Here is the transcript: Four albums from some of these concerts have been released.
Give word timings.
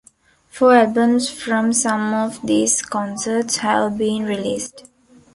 Four 0.49 0.77
albums 0.77 1.29
from 1.29 1.73
some 1.73 2.11
of 2.15 2.41
these 2.41 2.81
concerts 2.81 3.57
have 3.57 3.99
been 3.99 4.23
released. 4.23 4.85